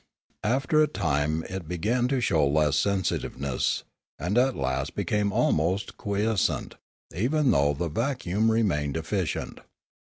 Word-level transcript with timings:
After 0.43 0.81
a 0.81 0.87
time 0.87 1.43
it 1.47 1.67
began 1.67 2.07
to 2.07 2.19
show 2.21 2.47
less 2.47 2.75
sensitiveness, 2.75 3.83
and 4.17 4.35
at 4.35 4.55
last 4.55 4.95
became 4.95 5.31
almost 5.31 5.95
quiescent, 5.95 6.73
even 7.13 7.51
though 7.51 7.75
the 7.75 7.87
vacuum 7.87 8.49
remained 8.49 8.97
efficient. 8.97 9.59